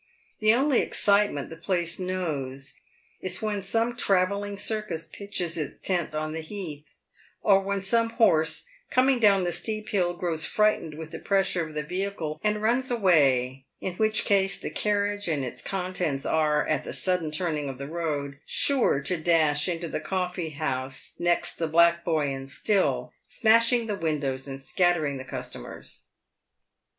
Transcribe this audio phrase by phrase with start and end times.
[0.39, 2.79] The only excitement the place knows
[3.21, 6.95] is when some travelling circus pitches its tent on the heath,
[7.43, 11.75] or when some horse, coming down the steep hill, grows frightened with the pressure of
[11.75, 16.83] the vehicle, and runs away, in which case the carriage and its contents are— at
[16.83, 21.67] the sudden turning of the road— sure to dash into the coffee house next the
[21.67, 26.05] Black Boy and Still, smashing the windows and scattering the customers.